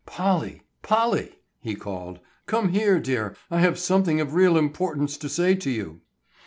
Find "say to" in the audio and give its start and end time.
5.29-5.69